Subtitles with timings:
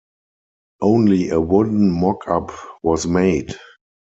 [0.81, 2.49] Only a wooden mock-up
[2.81, 3.53] was made.